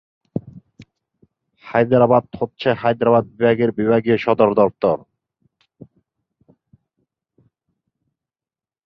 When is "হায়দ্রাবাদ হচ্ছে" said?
1.65-2.69